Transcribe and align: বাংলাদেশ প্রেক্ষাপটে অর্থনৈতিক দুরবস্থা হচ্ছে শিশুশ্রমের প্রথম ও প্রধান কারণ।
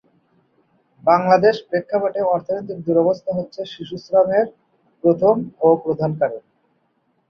বাংলাদেশ 1.03 1.55
প্রেক্ষাপটে 1.69 2.21
অর্থনৈতিক 2.33 2.77
দুরবস্থা 2.87 3.31
হচ্ছে 3.37 3.61
শিশুশ্রমের 3.65 4.45
প্রথম 5.03 5.35
ও 5.59 5.77
প্রধান 5.83 6.11
কারণ। 6.21 6.41